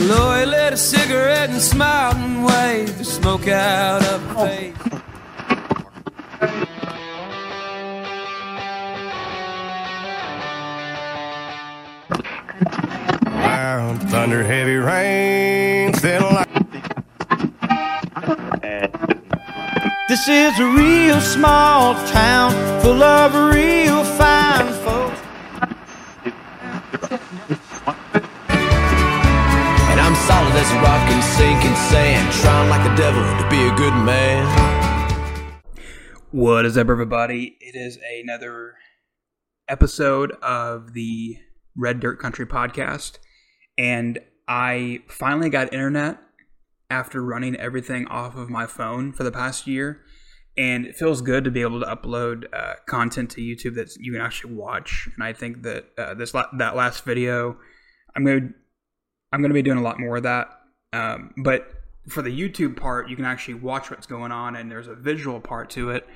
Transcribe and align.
Lloyd 0.00 0.48
lit 0.48 0.72
a 0.72 0.76
cigarette 0.76 1.50
and 1.50 1.60
smiled 1.60 2.16
and 2.16 2.44
waved 2.44 2.98
the 2.98 3.04
smoke 3.04 3.46
out 3.46 4.02
of 4.04 4.22
her 4.28 4.46
face. 4.46 4.76
Wild 13.26 14.02
thunder, 14.10 14.42
heavy 14.42 14.76
rain, 14.76 15.92
thin 15.92 16.22
light. 16.22 16.48
This 20.08 20.28
is 20.28 20.58
a 20.58 20.66
real 20.66 21.20
small 21.20 21.94
town 22.06 22.52
full 22.80 23.02
of 23.02 23.34
real 23.54 24.04
fine 24.04 24.61
as 30.62 30.70
a 30.70 30.76
rock 30.76 31.10
and 31.10 31.24
sinking 31.24 31.74
sand, 31.90 32.32
trying 32.34 32.70
like 32.70 32.88
the 32.88 32.94
devil 32.94 33.20
to 33.20 33.50
be 33.50 33.66
a 33.66 33.74
good 33.74 33.94
man. 34.04 34.46
What 36.30 36.64
is 36.64 36.78
up, 36.78 36.88
everybody? 36.88 37.56
It 37.60 37.74
is 37.74 37.98
another 38.22 38.74
episode 39.66 40.30
of 40.40 40.92
the 40.92 41.38
Red 41.76 41.98
Dirt 41.98 42.20
Country 42.20 42.46
podcast, 42.46 43.18
and 43.76 44.20
I 44.46 45.00
finally 45.08 45.50
got 45.50 45.74
internet 45.74 46.18
after 46.88 47.24
running 47.24 47.56
everything 47.56 48.06
off 48.06 48.36
of 48.36 48.48
my 48.48 48.66
phone 48.66 49.12
for 49.12 49.24
the 49.24 49.32
past 49.32 49.66
year, 49.66 50.02
and 50.56 50.86
it 50.86 50.94
feels 50.94 51.22
good 51.22 51.42
to 51.42 51.50
be 51.50 51.62
able 51.62 51.80
to 51.80 51.86
upload 51.86 52.44
uh, 52.52 52.74
content 52.86 53.30
to 53.30 53.40
YouTube 53.40 53.74
that 53.74 53.96
you 53.98 54.12
can 54.12 54.20
actually 54.20 54.54
watch. 54.54 55.08
And 55.12 55.24
I 55.24 55.32
think 55.32 55.64
that 55.64 55.86
uh, 55.98 56.14
this 56.14 56.34
la- 56.34 56.52
that 56.56 56.76
last 56.76 57.04
video, 57.04 57.56
I'm 58.14 58.24
gonna 58.24 58.50
I'm 59.32 59.42
gonna 59.42 59.54
be 59.54 59.62
doing 59.62 59.78
a 59.78 59.82
lot 59.82 59.98
more 59.98 60.18
of 60.18 60.22
that, 60.24 60.48
um, 60.92 61.32
but 61.36 61.72
for 62.08 62.22
the 62.22 62.36
YouTube 62.36 62.76
part, 62.76 63.08
you 63.08 63.16
can 63.16 63.24
actually 63.24 63.54
watch 63.54 63.90
what's 63.90 64.06
going 64.06 64.32
on, 64.32 64.56
and 64.56 64.70
there's 64.70 64.88
a 64.88 64.94
visual 64.94 65.40
part 65.40 65.70
to 65.70 65.90
it. 65.90 66.06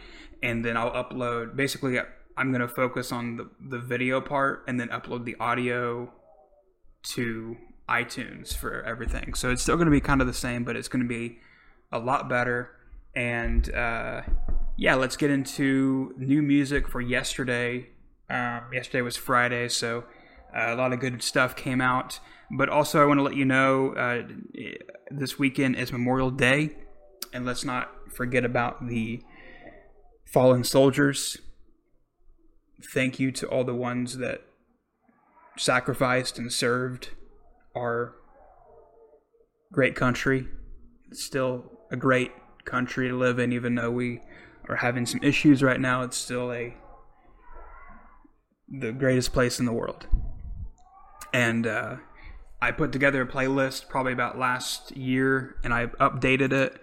And 0.42 0.64
then 0.64 0.76
I'll 0.76 0.90
upload. 0.90 1.56
Basically, 1.56 1.98
I'm 2.36 2.50
going 2.50 2.60
to 2.60 2.68
focus 2.68 3.12
on 3.12 3.36
the 3.36 3.50
the 3.60 3.78
video 3.78 4.20
part, 4.20 4.64
and 4.66 4.78
then 4.78 4.88
upload 4.88 5.24
the 5.24 5.36
audio 5.40 6.12
to 7.14 7.56
iTunes 7.88 8.54
for 8.54 8.82
everything. 8.82 9.34
So 9.34 9.50
it's 9.50 9.62
still 9.62 9.76
going 9.76 9.86
to 9.86 9.92
be 9.92 10.00
kind 10.00 10.20
of 10.20 10.26
the 10.26 10.34
same, 10.34 10.64
but 10.64 10.76
it's 10.76 10.88
going 10.88 11.02
to 11.02 11.08
be 11.08 11.38
a 11.92 11.98
lot 11.98 12.28
better. 12.28 12.72
And 13.14 13.72
uh, 13.72 14.22
yeah, 14.76 14.96
let's 14.96 15.16
get 15.16 15.30
into 15.30 16.12
new 16.18 16.42
music 16.42 16.88
for 16.88 17.00
yesterday. 17.00 17.88
Um, 18.28 18.62
yesterday 18.72 19.02
was 19.02 19.16
Friday, 19.16 19.68
so 19.68 20.04
uh, 20.54 20.72
a 20.72 20.74
lot 20.74 20.92
of 20.92 21.00
good 21.00 21.22
stuff 21.22 21.56
came 21.56 21.80
out. 21.80 22.20
But 22.50 22.68
also, 22.68 23.02
I 23.02 23.06
want 23.06 23.18
to 23.18 23.24
let 23.24 23.34
you 23.34 23.44
know 23.44 23.92
uh, 23.94 24.22
this 25.10 25.38
weekend 25.38 25.76
is 25.76 25.90
Memorial 25.90 26.30
Day, 26.30 26.76
and 27.32 27.44
let's 27.44 27.64
not 27.64 27.90
forget 28.14 28.44
about 28.44 28.86
the 28.86 29.22
fallen 30.32 30.62
soldiers. 30.62 31.38
Thank 32.92 33.18
you 33.18 33.32
to 33.32 33.48
all 33.48 33.64
the 33.64 33.74
ones 33.74 34.18
that 34.18 34.42
sacrificed 35.58 36.38
and 36.38 36.52
served 36.52 37.10
our 37.74 38.14
great 39.72 39.94
country. 39.94 40.46
It's 41.10 41.24
still 41.24 41.64
a 41.90 41.96
great 41.96 42.32
country 42.64 43.08
to 43.08 43.16
live 43.16 43.38
in, 43.38 43.52
even 43.52 43.74
though 43.74 43.90
we 43.90 44.20
are 44.68 44.76
having 44.76 45.06
some 45.06 45.20
issues 45.22 45.62
right 45.62 45.80
now. 45.80 46.02
It's 46.02 46.16
still 46.16 46.52
a 46.52 46.74
the 48.68 48.92
greatest 48.92 49.32
place 49.32 49.60
in 49.60 49.66
the 49.66 49.72
world. 49.72 50.06
And 51.36 51.66
uh, 51.66 51.96
I 52.62 52.70
put 52.72 52.92
together 52.92 53.20
a 53.20 53.26
playlist 53.26 53.90
probably 53.90 54.14
about 54.14 54.38
last 54.38 54.96
year, 54.96 55.56
and 55.62 55.74
I 55.74 55.88
updated 56.00 56.50
it. 56.50 56.80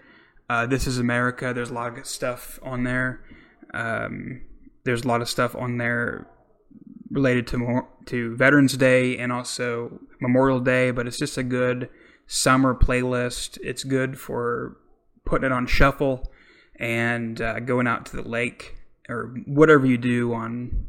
Uh, 0.47 0.67
this 0.67 0.85
is 0.85 0.99
America. 0.99 1.53
There's 1.55 1.71
a 1.71 1.73
lot 1.73 1.97
of 1.97 2.05
stuff 2.05 2.59
on 2.61 2.83
there. 2.83 3.23
Um, 3.73 4.43
there's 4.83 5.05
a 5.05 5.07
lot 5.07 5.23
of 5.23 5.29
stuff 5.29 5.55
on 5.55 5.79
there 5.79 6.27
related 7.09 7.47
to 7.47 7.81
to 8.05 8.35
Veterans 8.35 8.77
Day 8.77 9.17
and 9.17 9.31
also 9.31 9.99
Memorial 10.21 10.59
Day, 10.59 10.91
but 10.91 11.07
it's 11.07 11.17
just 11.17 11.35
a 11.35 11.43
good 11.43 11.89
summer 12.27 12.75
playlist. 12.75 13.57
It's 13.63 13.83
good 13.83 14.19
for 14.19 14.77
putting 15.25 15.47
it 15.47 15.51
on 15.51 15.65
shuffle 15.65 16.31
and 16.79 17.41
uh, 17.41 17.59
going 17.59 17.87
out 17.87 18.05
to 18.05 18.17
the 18.17 18.29
lake 18.29 18.75
or 19.09 19.33
whatever 19.47 19.87
you 19.87 19.97
do 19.97 20.31
on 20.31 20.85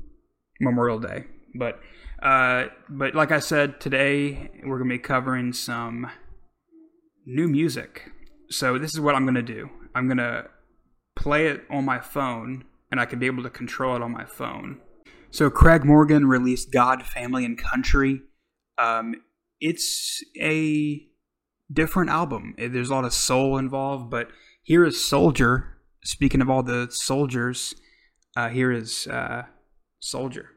Memorial 0.61 0.99
Day. 0.99 1.25
But 1.55 1.81
uh, 2.23 2.67
but 2.89 3.15
like 3.15 3.33
I 3.33 3.39
said, 3.39 3.81
today 3.81 4.51
we're 4.65 4.79
gonna 4.79 4.91
be 4.91 4.99
covering 4.99 5.53
some 5.53 6.11
new 7.27 7.49
music. 7.49 8.11
So 8.51 8.79
this 8.79 8.93
is 8.93 9.01
what 9.01 9.15
I'm 9.15 9.25
gonna 9.25 9.43
do. 9.43 9.71
I'm 9.95 10.09
gonna 10.09 10.47
play 11.17 11.47
it 11.47 11.65
on 11.71 11.85
my 11.85 12.01
phone, 12.01 12.65
and 12.91 13.01
I 13.01 13.07
can 13.07 13.19
be 13.19 13.27
able 13.27 13.43
to 13.45 13.51
control 13.51 13.97
it 13.97 14.03
on 14.03 14.13
my 14.13 14.25
phone. 14.25 14.81
So 15.31 15.51
Craig 15.51 15.85
Morgan 15.85 16.27
released 16.27 16.73
God, 16.73 17.03
Family, 17.05 17.45
and 17.45 17.59
Country. 17.59 18.23
Um, 18.79 19.17
it's 19.61 20.23
a 20.41 21.07
different 21.73 22.11
album. 22.11 22.55
There's 22.59 22.91
a 22.91 22.95
lot 22.95 23.05
of 23.05 23.13
soul 23.13 23.59
involved, 23.59 24.11
but 24.11 24.29
here 24.63 24.85
is 24.85 25.05
Soldier. 25.05 25.79
Speaking 26.05 26.41
of 26.41 26.51
all 26.51 26.63
the 26.63 26.89
soldiers, 26.91 27.75
uh, 28.37 28.49
here 28.49 28.71
is 28.71 29.07
uh, 29.07 29.45
Soldier. 30.01 30.51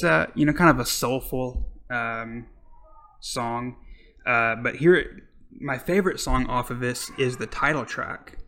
It's 0.00 0.04
uh 0.04 0.26
you 0.34 0.46
know 0.46 0.52
kind 0.52 0.70
of 0.70 0.78
a 0.78 0.86
soulful 0.86 1.66
um 1.90 2.46
song. 3.20 3.76
Uh 4.24 4.56
but 4.56 4.76
here 4.76 5.28
my 5.60 5.76
favorite 5.76 6.18
song 6.20 6.46
off 6.46 6.70
of 6.70 6.80
this 6.80 7.10
is 7.18 7.36
the 7.36 7.46
title 7.46 7.84
track 7.84 8.38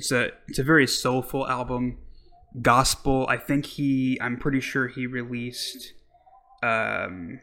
it's 0.00 0.10
a 0.10 0.30
it's 0.48 0.58
a 0.58 0.64
very 0.64 0.86
soulful 0.86 1.46
album. 1.46 1.98
Gospel 2.62 3.26
i 3.28 3.36
think 3.36 3.64
he 3.64 4.18
i'm 4.20 4.36
pretty 4.36 4.58
sure 4.58 4.88
he 4.88 5.06
released 5.06 5.92
um 6.64 7.38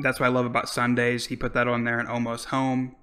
that's 0.00 0.20
what 0.20 0.26
i 0.26 0.28
love 0.28 0.46
about 0.46 0.68
sundays. 0.68 1.26
He 1.26 1.34
put 1.34 1.52
that 1.54 1.66
on 1.66 1.82
there 1.82 1.98
and 1.98 2.08
almost 2.08 2.44
home. 2.46 2.94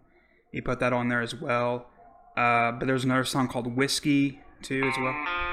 He 0.53 0.61
put 0.61 0.79
that 0.79 0.93
on 0.93 1.09
there 1.09 1.21
as 1.21 1.35
well. 1.35 1.87
Uh 2.37 2.71
but 2.71 2.85
there's 2.85 3.03
another 3.03 3.25
song 3.25 3.49
called 3.49 3.75
whiskey 3.75 4.39
too 4.61 4.83
as 4.85 4.95
well 4.97 5.52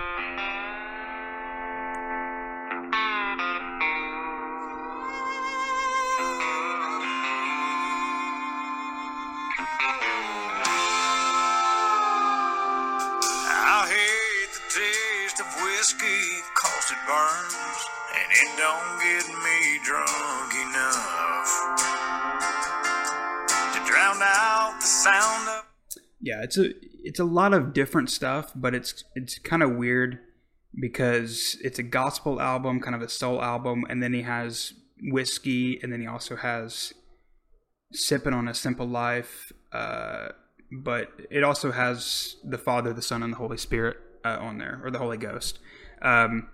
drown 24.19 24.23
out 24.23 24.81
the 24.81 24.87
sound 24.87 25.49
of 25.49 25.65
yeah 26.21 26.43
it's 26.43 26.59
a 26.59 26.71
it's 27.03 27.21
a 27.21 27.25
lot 27.25 27.53
of 27.55 27.73
different 27.73 28.11
stuff 28.11 28.53
but 28.55 28.75
it's 28.75 29.05
it's 29.15 29.39
kind 29.39 29.63
of 29.63 29.73
weird 29.73 30.19
because 30.81 31.57
it's 31.63 31.79
a 31.79 31.83
gospel 31.83 32.41
album 32.41 32.81
kind 32.81 32.95
of 32.95 33.03
a 33.03 33.09
soul 33.09 33.43
album 33.43 33.85
and 33.89 34.03
then 34.03 34.13
he 34.13 34.23
has 34.23 34.75
whiskey 35.03 35.81
and 35.83 35.93
then 35.93 36.01
he 36.01 36.07
also 36.07 36.37
has 36.37 36.93
sipping 37.93 38.33
on 38.33 38.47
a 38.47 38.55
simple 38.55 38.87
life 38.87 39.53
uh 39.73 40.29
but 40.71 41.09
it 41.31 41.43
also 41.43 41.73
has 41.73 42.37
the 42.45 42.59
Father, 42.59 42.93
the 42.93 43.03
Son, 43.03 43.23
and 43.23 43.33
the 43.33 43.37
Holy 43.37 43.57
Spirit 43.57 43.97
uh, 44.25 44.39
on 44.41 44.59
there, 44.59 44.81
or 44.85 44.91
the 44.91 44.99
Holy 44.99 45.17
Ghost. 45.17 45.59
Um, 46.01 46.49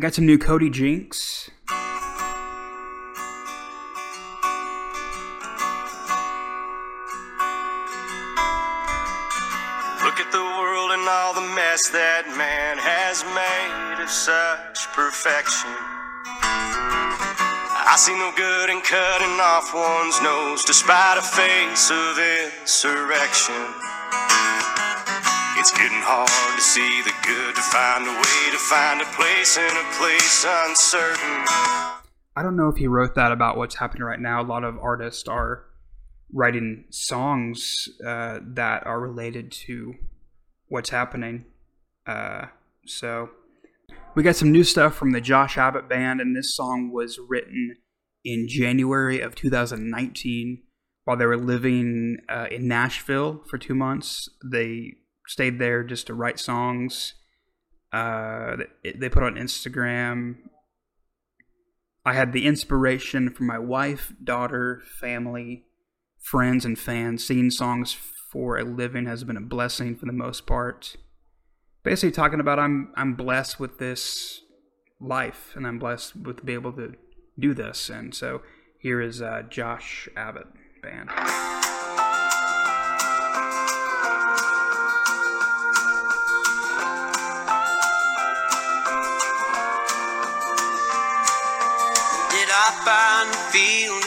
got 0.00 0.14
some 0.14 0.26
new 0.26 0.38
Cody 0.38 0.70
Jinks. 0.70 1.50
Mess 11.72 11.88
that 11.88 12.28
man 12.36 12.76
has 12.76 13.24
made 13.32 13.96
of 14.04 14.10
such 14.12 14.92
perfection. 14.92 15.72
I 16.44 17.96
see 17.96 18.12
no 18.12 18.28
good 18.36 18.68
in 18.68 18.84
cutting 18.84 19.40
off 19.40 19.72
one's 19.72 20.20
nose 20.20 20.68
despite 20.68 21.16
a 21.16 21.24
face 21.24 21.88
of 21.88 22.20
insurrection. 22.20 23.56
It's 25.56 25.72
getting 25.72 26.04
hard 26.04 26.28
to 26.28 26.60
see 26.60 27.00
the 27.08 27.16
good, 27.24 27.56
to 27.56 27.64
find 27.64 28.04
a 28.04 28.12
way 28.20 28.42
to 28.52 28.60
find 28.68 29.00
a 29.00 29.08
place 29.16 29.56
in 29.56 29.72
a 29.72 29.86
place 29.96 30.44
uncertain. 30.44 31.40
I 32.36 32.44
don't 32.44 32.56
know 32.56 32.68
if 32.68 32.76
he 32.76 32.86
wrote 32.86 33.14
that 33.14 33.32
about 33.32 33.56
what's 33.56 33.80
happening 33.80 34.04
right 34.04 34.20
now. 34.20 34.42
A 34.42 34.44
lot 34.44 34.62
of 34.62 34.76
artists 34.76 35.24
are 35.26 35.64
writing 36.30 36.84
songs 36.90 37.88
uh, 38.04 38.40
that 38.44 38.84
are 38.84 39.00
related 39.00 39.50
to 39.64 39.94
what's 40.68 40.90
happening. 40.90 41.46
Uh, 42.06 42.46
so 42.86 43.30
we 44.14 44.22
got 44.22 44.36
some 44.36 44.52
new 44.52 44.64
stuff 44.64 44.94
from 44.94 45.12
the 45.12 45.20
Josh 45.20 45.56
Abbott 45.56 45.88
band, 45.88 46.20
and 46.20 46.36
this 46.36 46.54
song 46.54 46.90
was 46.92 47.18
written 47.28 47.76
in 48.24 48.46
January 48.48 49.20
of 49.20 49.34
2019 49.34 50.62
while 51.04 51.16
they 51.16 51.26
were 51.26 51.36
living 51.36 52.18
uh, 52.28 52.46
in 52.50 52.68
Nashville 52.68 53.42
for 53.48 53.58
two 53.58 53.74
months. 53.74 54.28
They 54.44 54.94
stayed 55.26 55.58
there 55.58 55.82
just 55.82 56.06
to 56.08 56.14
write 56.14 56.38
songs. 56.38 57.14
Uh, 57.92 58.56
they, 58.82 59.08
put 59.08 59.22
on 59.22 59.34
Instagram. 59.34 60.36
I 62.04 62.14
had 62.14 62.32
the 62.32 62.46
inspiration 62.46 63.30
from 63.30 63.46
my 63.46 63.58
wife, 63.58 64.12
daughter, 64.22 64.82
family, 65.00 65.64
friends, 66.20 66.64
and 66.64 66.78
fans. 66.78 67.26
Singing 67.26 67.50
songs 67.50 67.92
for 67.92 68.56
a 68.56 68.64
living 68.64 69.06
has 69.06 69.24
been 69.24 69.36
a 69.36 69.42
blessing 69.42 69.94
for 69.94 70.06
the 70.06 70.12
most 70.12 70.46
part. 70.46 70.96
Basically, 71.84 72.12
talking 72.12 72.38
about 72.38 72.60
I'm 72.60 72.92
I'm 72.94 73.14
blessed 73.14 73.58
with 73.58 73.78
this 73.78 74.42
life, 75.00 75.54
and 75.56 75.66
I'm 75.66 75.80
blessed 75.80 76.14
with 76.14 76.46
be 76.46 76.52
able 76.52 76.72
to 76.74 76.94
do 77.36 77.54
this. 77.54 77.90
And 77.90 78.14
so 78.14 78.42
here 78.78 79.00
is 79.00 79.20
uh, 79.20 79.42
Josh 79.50 80.08
Abbott 80.16 80.46
band. 80.80 81.08
Did 81.08 81.16
I 92.48 92.70
find 92.84 93.28
a 93.28 93.32
field 93.50 94.04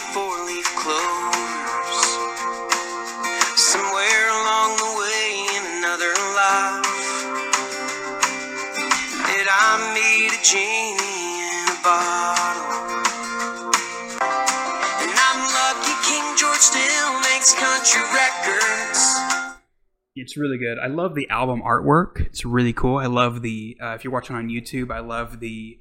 It's 20.25 20.37
really 20.37 20.57
good. 20.57 20.79
I 20.79 20.87
love 20.87 21.13
the 21.13 21.29
album 21.29 21.61
artwork. 21.61 22.19
It's 22.19 22.45
really 22.45 22.73
cool. 22.73 22.97
I 22.97 23.05
love 23.05 23.43
the 23.43 23.77
uh, 23.79 23.89
if 23.89 24.03
you're 24.03 24.11
watching 24.11 24.35
on 24.35 24.49
YouTube, 24.49 24.91
I 24.91 25.01
love 25.01 25.39
the 25.39 25.77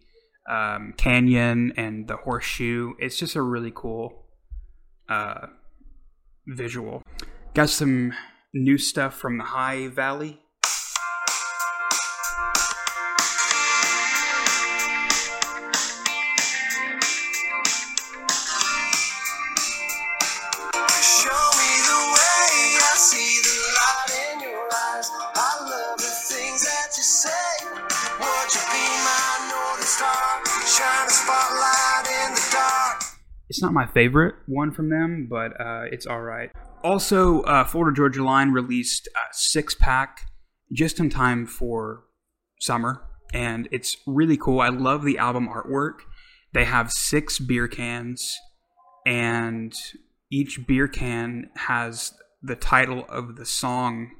um, 0.46 0.92
canyon 0.98 1.72
and 1.78 2.06
the 2.06 2.16
horseshoe. 2.16 2.92
It's 2.98 3.16
just 3.16 3.36
a 3.36 3.40
really 3.40 3.72
cool 3.74 4.26
uh, 5.08 5.46
visual. 6.46 7.02
Got 7.54 7.70
some 7.70 8.12
new 8.52 8.76
stuff 8.76 9.14
from 9.14 9.38
the 9.38 9.44
High 9.44 9.88
Valley. 9.88 10.42
It's 33.54 33.62
not 33.62 33.72
my 33.72 33.86
favorite 33.86 34.34
one 34.46 34.72
from 34.72 34.90
them, 34.90 35.28
but 35.30 35.52
uh, 35.60 35.84
it's 35.92 36.06
all 36.06 36.22
right. 36.22 36.50
Also, 36.82 37.42
uh, 37.42 37.62
Florida 37.62 37.94
Georgia 37.94 38.24
Line 38.24 38.50
released 38.50 39.06
a 39.14 39.32
six 39.32 39.76
pack 39.76 40.26
just 40.72 40.98
in 40.98 41.08
time 41.08 41.46
for 41.46 42.02
summer, 42.60 43.02
and 43.32 43.68
it's 43.70 43.96
really 44.08 44.36
cool. 44.36 44.60
I 44.60 44.70
love 44.70 45.04
the 45.04 45.18
album 45.18 45.48
artwork. 45.48 46.00
They 46.52 46.64
have 46.64 46.90
six 46.90 47.38
beer 47.38 47.68
cans, 47.68 48.36
and 49.06 49.72
each 50.32 50.66
beer 50.66 50.88
can 50.88 51.50
has 51.54 52.12
the 52.42 52.56
title 52.56 53.06
of 53.08 53.36
the 53.36 53.46
song 53.46 54.10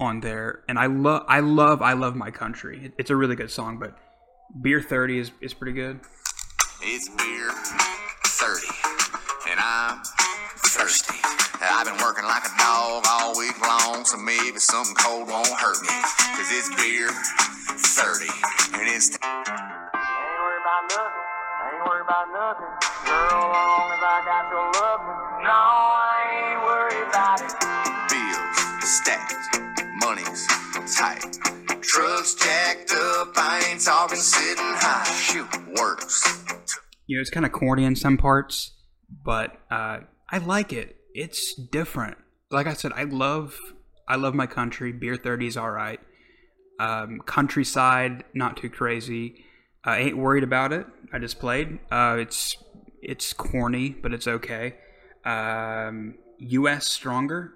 on 0.00 0.20
there. 0.20 0.64
And 0.66 0.78
I 0.78 0.86
love, 0.86 1.26
I 1.28 1.40
love, 1.40 1.82
I 1.82 1.92
love 1.92 2.16
my 2.16 2.30
country. 2.30 2.90
It's 2.96 3.10
a 3.10 3.16
really 3.16 3.36
good 3.36 3.50
song, 3.50 3.78
but 3.78 3.98
Beer 4.62 4.80
Thirty 4.80 5.18
is 5.18 5.30
is 5.42 5.52
pretty 5.52 5.74
good. 5.74 6.00
It's 6.80 7.08
beer 7.10 7.50
30, 7.50 8.05
I'm 9.66 9.98
thirsty. 10.62 11.18
I've 11.60 11.86
been 11.86 11.98
working 11.98 12.22
like 12.22 12.44
a 12.46 12.54
dog 12.54 13.02
all 13.10 13.36
week 13.36 13.58
long, 13.60 14.04
so 14.04 14.16
maybe 14.16 14.60
something 14.60 14.94
cold 14.94 15.26
won't 15.26 15.48
hurt 15.58 15.82
me. 15.82 15.90
Cause 16.38 16.46
it's 16.54 16.70
beer 16.78 17.10
30, 17.10 18.30
and 18.78 18.86
it's 18.86 19.10
Ain't 19.10 19.18
worried 20.38 20.62
about 20.62 20.86
nothing. 20.86 21.26
Ain't 21.66 21.82
worried 21.82 22.06
about 22.06 22.26
nothing. 22.30 22.70
Girl, 23.10 23.42
long 23.50 23.90
as 23.90 24.02
I 24.06 24.22
got 24.22 24.46
your 24.54 24.70
love. 24.70 25.02
No, 25.42 25.50
I 25.50 26.14
ain't 26.46 26.62
worried 26.62 27.08
about 27.10 27.42
it. 27.42 27.50
bills 28.06 28.86
stacked, 28.86 29.50
money's 29.98 30.46
tight. 30.94 31.82
Trucks 31.82 32.36
jacked 32.36 32.92
up, 32.92 33.32
I 33.34 33.66
ain't 33.68 33.80
talking 33.80 34.16
sitting 34.18 34.62
high. 34.78 35.10
Shoot, 35.10 35.48
works. 35.76 36.22
you 37.08 37.16
know 37.16 37.20
it's 37.20 37.30
kind 37.30 37.44
of 37.44 37.50
corny 37.50 37.84
in 37.84 37.96
some 37.96 38.16
parts 38.16 38.70
but 39.10 39.58
uh, 39.70 40.00
i 40.30 40.38
like 40.38 40.72
it. 40.72 40.96
It's 41.14 41.54
different. 41.54 42.18
Like 42.50 42.66
i 42.66 42.74
said 42.74 42.92
i 42.94 43.04
love 43.04 43.58
i 44.08 44.16
love 44.16 44.34
my 44.34 44.46
country. 44.46 44.92
Beer 44.92 45.16
30 45.16 45.46
is 45.46 45.56
all 45.56 45.70
right. 45.70 46.00
Um, 46.78 47.20
countryside 47.24 48.24
not 48.34 48.56
too 48.56 48.68
crazy. 48.68 49.44
I 49.84 49.98
ain't 49.98 50.16
worried 50.16 50.44
about 50.44 50.72
it. 50.72 50.86
I 51.12 51.18
just 51.18 51.38
played. 51.38 51.78
Uh, 51.90 52.16
it's 52.20 52.56
it's 53.02 53.32
corny 53.32 53.90
but 53.90 54.12
it's 54.12 54.26
okay. 54.26 54.74
Um, 55.24 56.16
us 56.40 56.86
stronger 56.86 57.52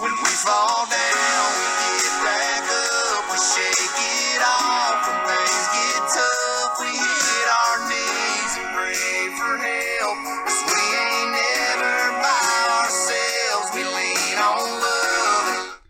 When 0.00 0.10
we 0.12 0.32
fall 0.40 0.86
down, 0.88 1.48
we 1.60 1.92
get 2.00 2.16
back 2.24 2.64
up, 2.64 3.22
we 3.28 3.36
shake 3.36 4.00
it 4.00 4.40
off. 4.40 5.04
When 5.04 5.18
things 5.28 5.66
get 5.76 6.00
tough, 6.08 6.72
we 6.80 6.88
hit 6.88 7.46
our 7.52 7.76
knees 7.84 8.52
and 8.56 8.68
pray 8.72 9.28
for 9.36 9.54
help. 9.60 10.18
'Cause 10.46 10.62
we 10.72 10.80
ain't 10.96 11.30
never 11.36 11.96
by 12.16 12.80
ourselves, 12.80 13.68
we 13.74 13.82
lean 13.84 14.38
on 14.38 14.64
love. 14.80 15.80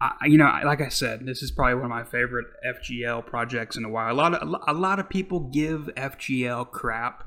I, 0.00 0.26
you 0.26 0.38
know, 0.38 0.50
like 0.64 0.80
I 0.80 0.88
said, 0.88 1.24
this 1.24 1.40
is 1.40 1.52
probably 1.52 1.74
one 1.74 1.84
of 1.84 1.90
my 1.90 2.02
favorite 2.02 2.48
FGL 2.64 3.22
projects 3.22 3.76
in 3.76 3.84
a 3.84 3.88
while. 3.88 4.12
A 4.12 4.14
lot 4.14 4.34
of 4.34 4.56
a 4.66 4.72
lot 4.72 4.98
of 4.98 5.08
people 5.08 5.38
give 5.38 5.88
FGL 5.96 6.64
crap 6.64 7.22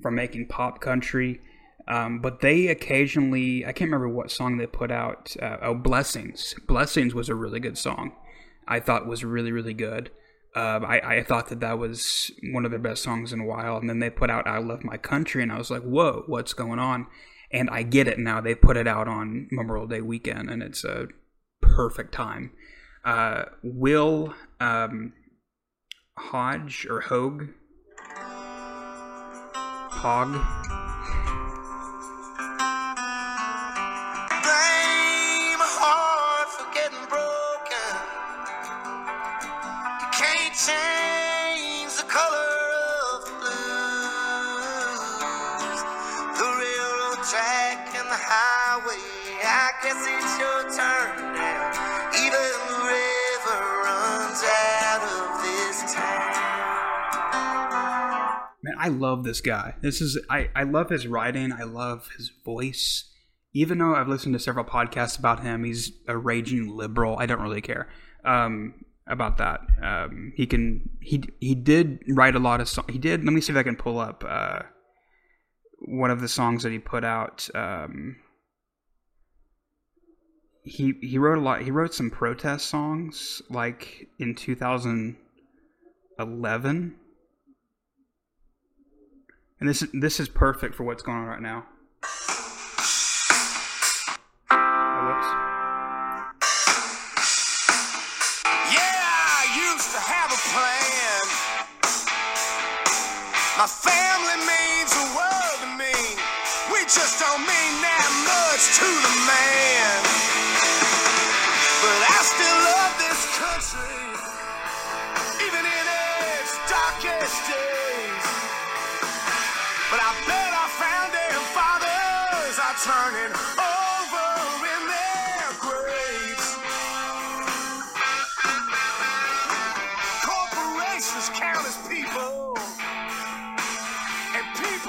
for 0.00 0.12
making 0.12 0.46
pop 0.46 0.80
country, 0.80 1.40
um, 1.86 2.20
but 2.20 2.40
they 2.40 2.68
occasionally 2.68 3.64
I 3.64 3.72
can't 3.72 3.90
remember 3.90 4.08
what 4.08 4.30
song 4.30 4.56
they 4.56 4.66
put 4.66 4.90
out. 4.90 5.36
Uh, 5.40 5.58
oh, 5.62 5.74
Blessings. 5.74 6.54
Blessings 6.66 7.14
was 7.14 7.28
a 7.28 7.34
really 7.34 7.60
good 7.60 7.78
song. 7.78 8.12
I 8.66 8.80
thought 8.80 9.06
was 9.06 9.24
really 9.24 9.52
really 9.52 9.74
good. 9.74 10.10
Um, 10.56 10.84
I, 10.84 11.00
I 11.00 11.22
thought 11.24 11.48
that 11.48 11.60
that 11.60 11.78
was 11.78 12.30
one 12.52 12.64
of 12.64 12.70
their 12.70 12.78
best 12.78 13.02
songs 13.02 13.32
in 13.32 13.40
a 13.40 13.44
while, 13.44 13.76
and 13.76 13.90
then 13.90 13.98
they 13.98 14.08
put 14.08 14.30
out 14.30 14.46
"I 14.46 14.58
Love 14.58 14.84
My 14.84 14.96
Country," 14.96 15.42
and 15.42 15.50
I 15.52 15.58
was 15.58 15.70
like, 15.70 15.82
"Whoa, 15.82 16.22
what's 16.26 16.52
going 16.52 16.78
on?" 16.78 17.08
And 17.50 17.68
I 17.70 17.82
get 17.82 18.08
it 18.08 18.18
now. 18.18 18.40
They 18.40 18.54
put 18.54 18.76
it 18.76 18.86
out 18.86 19.08
on 19.08 19.48
Memorial 19.50 19.86
Day 19.86 20.00
weekend, 20.00 20.48
and 20.48 20.62
it's 20.62 20.84
a 20.84 21.08
perfect 21.60 22.14
time. 22.14 22.52
Uh, 23.04 23.46
Will 23.62 24.34
um, 24.60 25.12
Hodge 26.16 26.86
or 26.88 27.00
Hogue, 27.02 27.48
Hog. 29.90 30.83
Change 40.54 41.90
the 41.98 42.06
color 42.06 42.46
of 43.10 43.26
the 43.26 43.30
blues. 43.42 45.02
The 46.38 46.46
railroad 46.46 47.18
track 47.26 47.90
and 47.98 48.06
the 48.06 48.14
highway. 48.14 49.02
I 49.42 49.72
guess 49.82 49.98
it's 50.06 50.38
your 50.38 50.62
turn 50.70 51.34
now. 51.34 51.74
Even 52.14 52.54
the 52.70 52.78
river 52.86 53.62
runs 53.82 54.46
out 54.46 55.02
of 55.02 55.42
this 55.42 55.92
town. 55.92 56.22
Man, 58.62 58.76
I 58.78 58.88
love 58.88 59.24
this 59.24 59.40
guy. 59.40 59.74
This 59.82 60.00
is 60.00 60.20
I, 60.30 60.50
I 60.54 60.62
love 60.62 60.90
his 60.90 61.08
writing. 61.08 61.52
I 61.52 61.64
love 61.64 62.10
his 62.16 62.30
voice. 62.44 63.10
Even 63.54 63.78
though 63.78 63.96
I've 63.96 64.06
listened 64.06 64.34
to 64.34 64.38
several 64.38 64.64
podcasts 64.64 65.18
about 65.18 65.40
him, 65.40 65.64
he's 65.64 65.90
a 66.06 66.16
raging 66.16 66.76
liberal. 66.76 67.16
I 67.18 67.26
don't 67.26 67.42
really 67.42 67.60
care 67.60 67.88
um, 68.24 68.74
about 69.06 69.38
that. 69.38 69.60
Um, 69.82 70.32
he 70.36 70.46
can 70.46 70.90
he 71.00 71.22
he 71.40 71.54
did 71.54 72.00
write 72.08 72.34
a 72.34 72.38
lot 72.38 72.60
of 72.60 72.68
songs. 72.68 72.88
He 72.90 72.98
did. 72.98 73.24
Let 73.24 73.32
me 73.32 73.40
see 73.40 73.52
if 73.52 73.58
I 73.58 73.62
can 73.62 73.76
pull 73.76 73.98
up 73.98 74.22
uh, 74.26 74.60
one 75.86 76.10
of 76.10 76.20
the 76.20 76.28
songs 76.28 76.62
that 76.62 76.72
he 76.72 76.78
put 76.78 77.04
out. 77.04 77.48
Um, 77.54 78.16
he 80.62 80.94
he 81.02 81.18
wrote 81.18 81.38
a 81.38 81.42
lot. 81.42 81.62
He 81.62 81.70
wrote 81.70 81.94
some 81.94 82.10
protest 82.10 82.66
songs 82.66 83.42
like 83.50 84.08
in 84.18 84.34
2011 84.34 86.96
and 89.64 89.68
this 89.68 89.82
this 89.94 90.20
is 90.20 90.28
perfect 90.28 90.74
for 90.74 90.84
what's 90.84 91.02
going 91.02 91.16
on 91.16 91.26
right 91.26 91.40
now. 91.40 91.64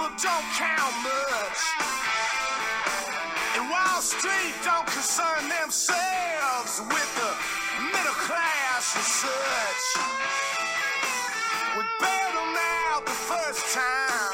People 0.05 0.29
don't 0.29 0.45
count 0.53 0.93
much. 1.03 1.62
And 3.55 3.69
Wall 3.69 4.01
Street 4.01 4.53
don't 4.63 4.85
concern 4.85 5.50
themselves 5.50 6.81
with 6.81 7.09
the 7.15 7.31
middle 7.81 8.13
class 8.13 8.95
and 8.95 9.05
such. 9.05 10.03
We 11.77 11.83
bailed 12.00 12.35
them 12.35 12.55
out 12.89 13.05
the 13.05 13.12
first 13.12 13.74
time, 13.74 14.33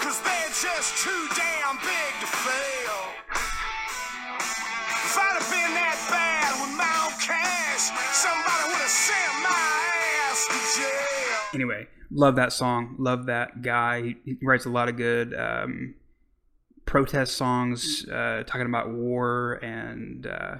cause 0.00 0.20
they're 0.20 0.48
just 0.48 0.96
too 1.04 1.28
damn 1.36 1.76
big 1.76 2.12
to 2.20 2.26
fail. 2.26 3.09
Anyway, 11.52 11.86
love 12.10 12.36
that 12.36 12.52
song. 12.52 12.96
Love 12.98 13.26
that 13.26 13.62
guy. 13.62 14.02
He, 14.02 14.16
he 14.24 14.38
writes 14.42 14.66
a 14.66 14.70
lot 14.70 14.88
of 14.88 14.96
good 14.96 15.34
um, 15.34 15.94
protest 16.86 17.36
songs, 17.36 18.06
uh, 18.08 18.44
talking 18.46 18.66
about 18.66 18.90
war 18.90 19.54
and 19.62 20.26
uh, 20.26 20.56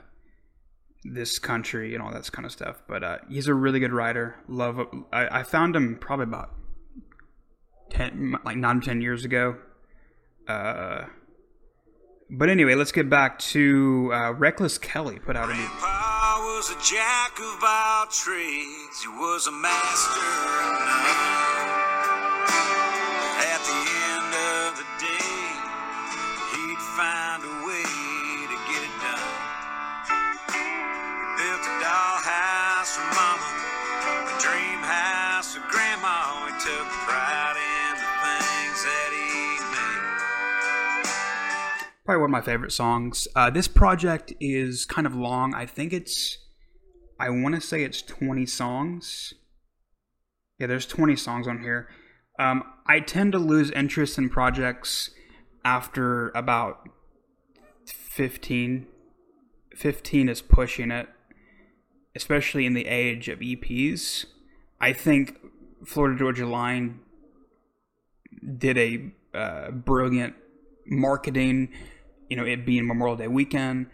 this 1.04 1.38
country 1.38 1.94
and 1.94 2.02
all 2.02 2.12
that 2.12 2.30
kind 2.32 2.44
of 2.44 2.52
stuff. 2.52 2.82
But 2.88 3.04
uh, 3.04 3.18
he's 3.28 3.46
a 3.46 3.54
really 3.54 3.80
good 3.80 3.92
writer. 3.92 4.36
Love. 4.48 4.80
I, 5.12 5.40
I 5.40 5.42
found 5.42 5.76
him 5.76 5.96
probably 6.00 6.24
about 6.24 6.50
ten, 7.88 8.36
like 8.44 8.56
nine 8.56 8.80
ten 8.80 9.00
years 9.00 9.24
ago. 9.24 9.56
Uh, 10.48 11.04
but 12.30 12.48
anyway, 12.48 12.74
let's 12.74 12.92
get 12.92 13.08
back 13.08 13.38
to 13.38 14.10
uh, 14.12 14.32
Reckless 14.32 14.78
Kelly 14.78 15.18
put 15.18 15.36
out 15.36 15.50
a 15.50 15.54
new. 15.54 15.99
Was 16.60 16.68
a 16.68 16.80
jack 16.84 17.40
of 17.40 17.64
all 17.64 18.04
trades. 18.12 19.00
He 19.00 19.08
was 19.08 19.46
a 19.46 19.50
master 19.50 20.20
of 20.20 20.76
none. 20.76 21.08
At 23.48 23.64
the 23.64 23.80
end 23.80 24.28
of 24.60 24.76
the 24.76 24.84
day, 25.00 25.40
he'd 26.52 26.82
find 27.00 27.40
a 27.48 27.54
way 27.64 27.80
to 28.44 28.56
get 28.68 28.76
it 28.76 28.92
done. 29.00 29.32
He 30.52 30.60
built 31.40 31.64
a 31.64 31.74
dollhouse 31.80 32.92
for 32.92 33.08
mama, 33.16 33.48
a 34.28 34.36
dream 34.36 34.84
house 34.84 35.56
for 35.56 35.64
grandma. 35.72 36.44
He 36.44 36.52
took 36.60 36.86
pride 37.08 37.56
in 37.56 37.96
the 37.96 38.12
things 38.44 38.84
that 38.84 39.10
he 39.16 39.64
made. 39.72 40.20
probably 42.04 42.20
one 42.20 42.28
of 42.28 42.32
my 42.32 42.42
favorite 42.42 42.72
songs. 42.72 43.26
Uh, 43.34 43.48
this 43.48 43.66
project 43.66 44.34
is 44.40 44.84
kind 44.84 45.06
of 45.06 45.14
long. 45.14 45.54
I 45.54 45.64
think 45.64 45.94
it's, 45.94 46.36
I 47.20 47.28
want 47.28 47.54
to 47.54 47.60
say 47.60 47.84
it's 47.84 48.00
20 48.00 48.46
songs. 48.46 49.34
Yeah, 50.58 50.66
there's 50.66 50.86
20 50.86 51.16
songs 51.16 51.46
on 51.46 51.60
here. 51.60 51.88
Um, 52.38 52.64
I 52.86 53.00
tend 53.00 53.32
to 53.32 53.38
lose 53.38 53.70
interest 53.72 54.16
in 54.16 54.30
projects 54.30 55.10
after 55.62 56.30
about 56.30 56.88
15. 57.86 58.86
15 59.76 60.28
is 60.30 60.40
pushing 60.40 60.90
it, 60.90 61.08
especially 62.16 62.64
in 62.64 62.72
the 62.72 62.86
age 62.86 63.28
of 63.28 63.40
EPs. 63.40 64.24
I 64.80 64.94
think 64.94 65.36
Florida 65.84 66.18
Georgia 66.18 66.46
Line 66.46 67.00
did 68.56 68.78
a 68.78 69.12
uh, 69.34 69.70
brilliant 69.72 70.34
marketing. 70.86 71.68
You 72.30 72.36
know, 72.36 72.46
it 72.46 72.64
being 72.64 72.86
Memorial 72.86 73.16
Day 73.16 73.28
weekend, 73.28 73.88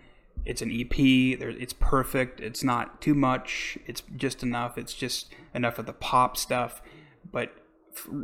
it's 0.46 0.62
an 0.62 0.70
EP. 0.70 0.98
It's 0.98 1.72
perfect. 1.72 2.40
It's 2.40 2.62
not 2.62 3.00
too 3.00 3.14
much. 3.14 3.78
It's 3.86 4.02
just 4.16 4.42
enough. 4.42 4.78
It's 4.78 4.94
just 4.94 5.32
enough 5.54 5.78
of 5.78 5.86
the 5.86 5.92
pop 5.92 6.36
stuff, 6.36 6.80
but 7.30 7.52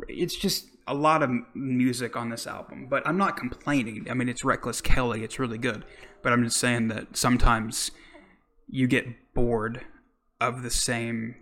it's 0.07 0.35
just 0.35 0.67
a 0.87 0.93
lot 0.93 1.23
of 1.23 1.29
music 1.53 2.15
on 2.15 2.29
this 2.29 2.47
album. 2.47 2.87
But 2.89 3.05
I'm 3.05 3.17
not 3.17 3.37
complaining. 3.37 4.07
I 4.09 4.13
mean, 4.13 4.29
it's 4.29 4.43
Reckless 4.43 4.81
Kelly. 4.81 5.23
It's 5.23 5.39
really 5.39 5.57
good. 5.57 5.85
But 6.21 6.33
I'm 6.33 6.43
just 6.43 6.57
saying 6.57 6.87
that 6.87 7.17
sometimes 7.17 7.91
you 8.67 8.87
get 8.87 9.33
bored 9.33 9.81
of 10.39 10.63
the 10.63 10.69
same 10.69 11.35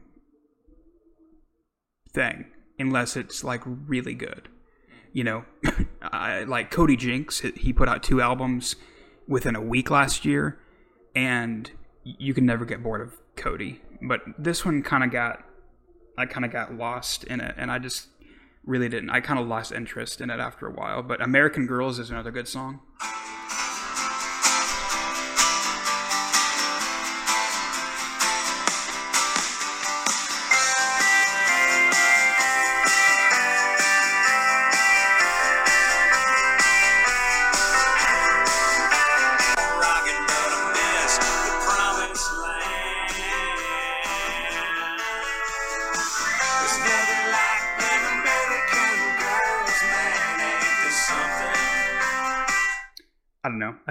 thing 2.14 2.46
unless 2.80 3.16
it's 3.16 3.44
like 3.44 3.62
really 3.66 4.14
good. 4.14 4.50
You 5.14 5.24
know, 5.24 5.46
I, 6.02 6.44
like 6.44 6.72
Cody 6.72 6.96
Jinks, 6.96 7.42
he 7.56 7.74
put 7.74 7.90
out 7.90 8.02
two 8.02 8.22
albums 8.22 8.76
within 9.28 9.56
a 9.56 9.62
week 9.62 9.92
last 9.92 10.26
year, 10.26 10.60
and 11.16 11.72
you 12.04 12.34
can 12.34 12.46
never 12.46 12.66
get 12.66 12.82
bored 12.82 13.02
of 13.02 13.18
Cody. 13.36 13.82
But 14.02 14.22
this 14.38 14.66
one 14.66 14.82
kind 14.84 15.04
of 15.04 15.12
got, 15.12 15.44
I 16.18 16.26
kind 16.26 16.46
of 16.46 16.52
got 16.52 16.74
lost 16.74 17.24
in 17.26 17.40
it, 17.42 17.56
and 17.58 17.72
I 17.72 17.80
just 17.80 18.08
really 18.66 18.90
didn't. 18.90 19.10
I 19.10 19.22
kind 19.22 19.40
of 19.40 19.48
lost 19.48 19.72
interest 19.72 20.22
in 20.22 20.30
it 20.30 20.40
after 20.40 20.68
a 20.68 20.72
while. 20.72 21.02
But 21.04 21.22
American 21.22 21.68
Girls 21.68 22.00
is 22.00 22.10
another 22.10 22.32
good 22.32 22.48
song. 22.48 22.80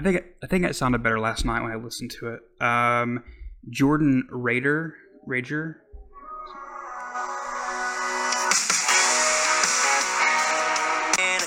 I 0.01 0.03
think 0.03 0.25
I 0.43 0.47
think 0.47 0.65
it 0.65 0.75
sounded 0.75 1.03
better 1.03 1.21
last 1.21 1.45
night 1.45 1.61
when 1.61 1.73
I 1.73 1.75
listened 1.75 2.11
to 2.13 2.29
it. 2.29 2.41
Um, 2.59 3.23
Jordan 3.69 4.27
Rader 4.31 4.95
Rager. 5.29 5.75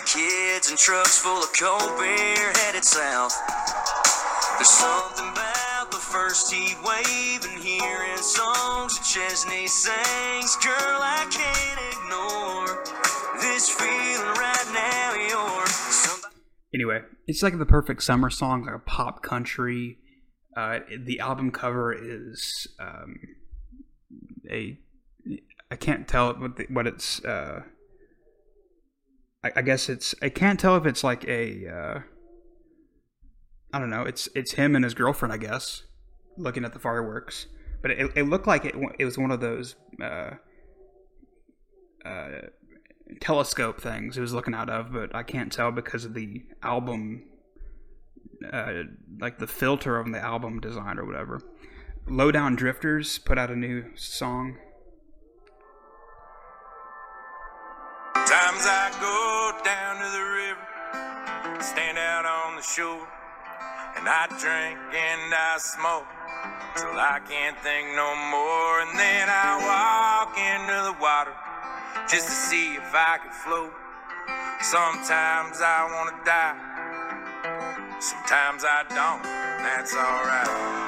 Kids 0.06 0.70
and 0.70 0.78
trucks 0.78 1.18
full 1.18 1.42
of 1.42 1.50
cold 1.60 1.98
beer 1.98 2.54
headed 2.54 2.84
south. 2.84 3.34
There's 4.58 4.70
something 4.70 5.28
about 5.30 5.90
the 5.90 5.98
first 5.98 6.54
heat 6.54 6.78
wave 6.86 7.44
and 7.50 7.64
hearing 7.64 8.18
songs 8.18 9.00
Chesney 9.00 9.66
sings. 9.66 10.56
Girl, 10.58 11.02
I 11.02 11.26
can't 11.32 11.80
ignore 11.98 12.84
this 13.42 13.70
feeling 13.70 14.38
right 14.38 14.70
now. 14.72 14.94
Anyway, 16.74 17.01
it's 17.27 17.44
like 17.44 17.58
the 17.58 17.65
perfect 17.65 18.03
summer 18.03 18.30
song, 18.30 18.65
like 18.65 18.75
a 18.75 18.80
pop 18.80 19.22
country. 19.22 19.98
Uh, 20.56 20.80
the 20.98 21.20
album 21.20 21.51
cover 21.51 21.94
is 21.94 22.68
um, 22.80 23.15
a 24.50 24.77
I 25.74 25.75
can't 25.75 26.08
tell 26.08 26.34
what 26.34 26.58
the, 26.58 26.65
what 26.70 26.86
it's. 26.86 27.24
Uh, 27.25 27.63
I, 29.44 29.51
I 29.56 29.62
guess 29.63 29.89
it's 29.89 30.13
I 30.22 30.30
can't 30.30 30.60
tell 30.60 30.77
if 30.77 30.86
it's 30.86 31.03
like 31.03 31.27
a. 31.27 31.68
Uh, 31.68 32.00
I 33.74 33.80
don't 33.80 33.89
know. 33.89 34.03
It's 34.03 34.30
it's 34.36 34.51
him 34.51 34.75
and 34.75 34.84
his 34.84 34.94
girlfriend, 34.94 35.34
I 35.34 35.38
guess, 35.38 35.82
looking 36.38 36.63
at 36.63 36.74
the 36.74 36.80
fireworks. 36.80 37.48
But 37.82 37.89
it, 37.92 38.12
it 38.15 38.24
looked 38.24 38.46
like 38.46 38.65
it, 38.65 38.75
it 39.00 39.06
was 39.06 39.18
one 39.18 39.32
of 39.32 39.39
those 39.39 39.75
uh, 40.00 40.36
uh, 42.06 42.30
telescope 43.20 43.82
things 43.82 44.18
it 44.18 44.22
was 44.22 44.34
looking 44.34 44.54
out 44.54 44.70
of, 44.70 44.92
but 44.92 45.16
I 45.16 45.24
can't 45.24 45.52
tell 45.52 45.72
because 45.72 46.06
of 46.06 46.14
the 46.14 46.44
album, 46.62 47.24
uh, 48.52 48.84
like 49.20 49.40
the 49.40 49.48
filter 49.48 50.00
on 50.00 50.12
the 50.12 50.20
album 50.20 50.60
design 50.60 51.00
or 51.00 51.06
whatever. 51.06 51.42
Lowdown 52.08 52.56
Drifters 52.56 53.18
put 53.20 53.38
out 53.38 53.50
a 53.50 53.56
new 53.56 53.86
song. 53.96 54.58
Times 58.14 58.66
I 58.66 58.92
go 59.00 59.64
down 59.64 59.96
to 60.04 60.10
the 60.12 60.26
river, 60.36 61.62
stand 61.64 61.98
out 61.98 62.26
on 62.26 62.56
the 62.56 62.62
shore, 62.62 63.08
and 63.96 64.08
I 64.08 64.28
drink 64.40 64.80
and 64.96 65.34
I 65.34 65.58
smoke 65.60 66.08
till 66.76 67.00
I 67.00 67.20
can't 67.28 67.58
think 67.60 67.96
no 67.96 68.16
more. 68.32 68.82
And 68.82 69.00
then 69.00 69.30
I 69.30 69.60
walk 69.64 70.38
into 70.38 70.92
the 70.92 71.02
water 71.02 71.34
just 72.10 72.28
to 72.28 72.32
see 72.32 72.76
if 72.76 72.94
I 72.94 73.18
can 73.22 73.32
float. 73.32 73.74
Sometimes 74.62 75.60
I 75.62 75.88
want 75.92 76.16
to 76.16 76.24
die, 76.24 78.00
sometimes 78.00 78.64
I 78.66 78.84
don't. 78.90 79.24
That's 79.24 79.96
alright. 79.96 80.84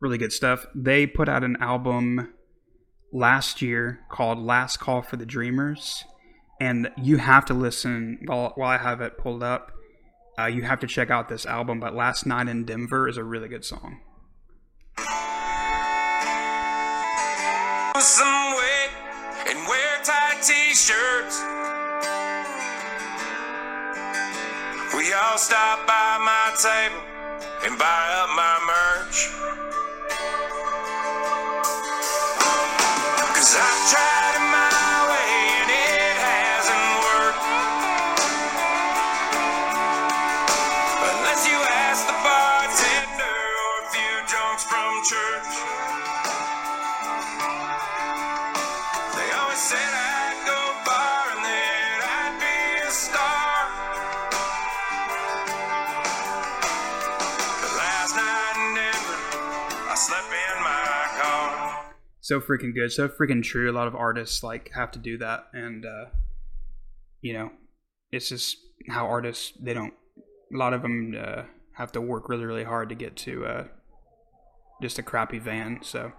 really 0.00 0.18
good 0.18 0.32
stuff. 0.32 0.66
They 0.74 1.06
put 1.06 1.28
out 1.28 1.42
an 1.42 1.56
album 1.60 2.32
last 3.12 3.60
year 3.62 4.00
called 4.10 4.38
Last 4.38 4.78
Call 4.78 5.02
for 5.02 5.16
the 5.16 5.26
Dreamers, 5.26 6.04
and 6.60 6.90
you 6.96 7.16
have 7.16 7.44
to 7.46 7.54
listen 7.54 8.20
while, 8.26 8.52
while 8.54 8.70
I 8.70 8.78
have 8.78 9.00
it 9.00 9.18
pulled 9.18 9.42
up. 9.42 9.72
Uh, 10.38 10.46
you 10.46 10.62
have 10.62 10.80
to 10.80 10.86
check 10.86 11.10
out 11.10 11.28
this 11.28 11.46
album, 11.46 11.80
but 11.80 11.94
Last 11.94 12.26
Night 12.26 12.48
in 12.48 12.64
Denver 12.64 13.08
is 13.08 13.16
a 13.16 13.24
really 13.24 13.48
good 13.48 13.64
song. 13.64 14.00
some 17.98 18.54
weight 18.54 18.90
and 19.48 19.58
wear 19.66 19.98
tight 20.04 20.40
t-shirts. 20.42 21.42
We 24.94 25.12
all 25.12 25.38
stop 25.38 25.86
by 25.86 26.18
my 26.22 26.52
table 26.62 27.02
and 27.64 27.78
buy 27.78 28.06
up 28.20 28.28
my 28.36 28.58
merch. 28.68 29.28
Cause 33.34 33.56
I've 33.56 33.90
tried 33.90 34.25
church. 45.08 45.54
They 49.14 49.28
always 49.38 49.62
said 49.62 49.78
I'd 49.78 50.42
go 50.42 50.58
far 50.82 51.30
and 51.30 51.44
that 51.46 52.02
I'd 52.02 52.34
be 52.42 52.82
a 52.82 52.90
star. 52.90 53.70
But 57.62 57.72
last 57.78 58.16
night 58.18 58.56
in 58.58 58.74
Denver, 58.74 59.20
I 59.86 59.94
slept 59.94 60.26
in 60.26 60.58
my 60.64 61.06
car. 61.22 61.94
So 62.20 62.40
freaking 62.40 62.74
good, 62.74 62.90
so 62.90 63.08
freaking 63.08 63.44
true. 63.44 63.70
A 63.70 63.76
lot 63.76 63.86
of 63.86 63.94
artists 63.94 64.42
like 64.42 64.72
have 64.74 64.90
to 64.90 64.98
do 64.98 65.18
that, 65.18 65.46
and 65.52 65.86
uh, 65.86 66.06
you 67.20 67.32
know, 67.32 67.52
it's 68.10 68.30
just 68.30 68.56
how 68.88 69.06
artists 69.06 69.52
they 69.62 69.72
don't. 69.72 69.94
A 70.52 70.56
lot 70.56 70.72
of 70.72 70.82
them 70.82 71.14
uh, 71.16 71.42
have 71.74 71.92
to 71.92 72.00
work 72.00 72.28
really, 72.28 72.44
really 72.44 72.64
hard 72.64 72.88
to 72.88 72.96
get 72.96 73.14
to 73.18 73.46
uh, 73.46 73.64
just 74.80 74.98
a 74.98 75.02
crappy 75.02 75.38
van. 75.38 75.80
So, 75.82 76.12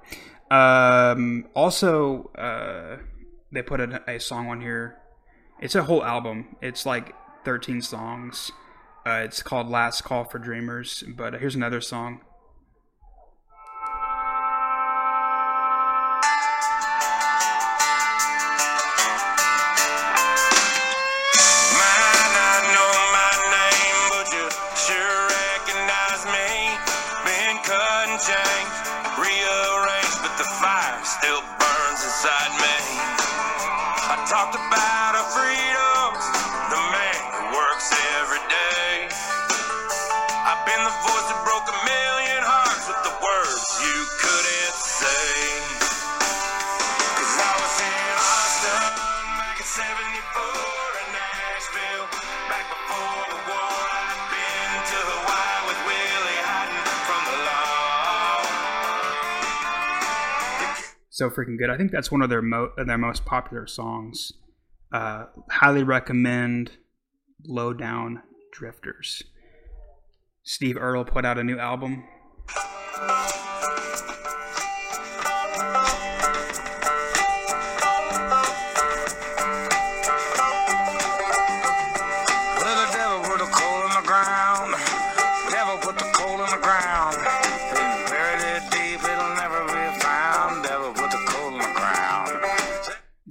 um, 0.50 1.48
also, 1.56 2.30
uh, 2.38 2.98
they 3.52 3.62
put 3.62 3.80
a, 3.80 4.02
a 4.10 4.20
song 4.20 4.48
on 4.48 4.62
here. 4.62 4.98
It's 5.60 5.76
a 5.76 5.84
whole 5.84 6.04
album. 6.04 6.56
It's 6.62 6.86
like 6.86 7.14
13 7.46 7.82
songs. 7.82 8.52
Uh, 9.06 9.22
it's 9.24 9.42
called 9.42 9.70
Last 9.70 10.04
Call 10.04 10.26
for 10.26 10.40
Dreamers. 10.40 11.04
But 11.08 11.36
here's 11.36 11.56
another 11.56 11.82
song. 11.82 12.22
Talked 34.30 34.56
about 34.56 35.16
our 35.16 35.24
freedoms, 35.32 36.26
the 36.68 36.82
man 36.92 37.16
who 37.32 37.56
works 37.56 37.96
every 38.20 38.44
day. 38.52 39.08
I've 40.44 40.68
been 40.68 40.84
the 40.84 40.92
voice 41.08 41.28
that 41.32 41.40
broke 41.48 41.64
a 41.64 41.78
million 41.88 42.44
hearts 42.44 42.92
with 42.92 43.02
the 43.08 43.16
words 43.24 43.64
you 43.80 44.04
couldn't 44.20 44.76
say. 44.76 45.77
So 61.18 61.32
freaking 61.32 61.58
good. 61.58 61.72
I 61.72 61.78
think 61.78 61.92
that's 61.92 62.12
one 62.12 62.22
of 62.22 62.30
their 62.30 62.44
mo- 62.44 62.72
their 62.78 62.98
most 62.98 63.26
popular 63.26 63.66
songs. 63.66 64.34
Uh, 64.92 65.26
highly 65.50 65.82
recommend 65.82 66.74
Low 67.44 67.74
Down 67.74 68.22
Drifters. 68.54 69.24
Steve 70.44 70.78
Earle 70.78 71.06
put 71.06 71.26
out 71.26 71.40
a 71.40 71.44
new 71.44 71.58
album. 71.58 72.04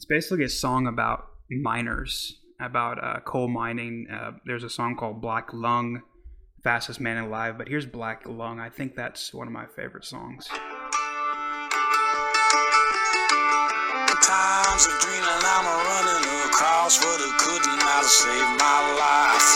Basically 0.08 0.44
a 0.44 0.48
song 0.48 0.86
about 0.86 1.28
miners, 1.50 2.40
about 2.60 3.02
uh, 3.02 3.20
coal 3.20 3.48
mining. 3.48 4.06
Uh, 4.10 4.32
there's 4.44 4.64
a 4.64 4.70
song 4.70 4.96
called 4.96 5.20
Black 5.20 5.52
Lung, 5.52 6.02
Fastest 6.62 7.00
Man 7.00 7.18
Alive, 7.18 7.58
but 7.58 7.68
here's 7.68 7.86
Black 7.86 8.22
Lung. 8.26 8.60
I 8.60 8.70
think 8.70 8.94
that's 8.94 9.34
one 9.34 9.46
of 9.46 9.52
my 9.52 9.66
favorite 9.66 10.04
songs. 10.04 10.48
Times 14.26 14.82
of 14.90 14.98
dreaming 15.06 15.22
I'm 15.22 15.66
a 15.70 15.76
running 15.86 16.50
across, 16.50 16.98
but 16.98 17.20
it 17.22 17.34
couldn't 17.38 17.78
not 17.78 18.02
saved 18.02 18.58
my 18.58 18.80
life. 18.98 19.48